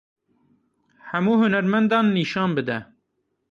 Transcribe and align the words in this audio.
Hemû 1.09 1.31
hunermendan 1.39 2.07
nîşan 2.15 2.51
bide. 2.57 2.79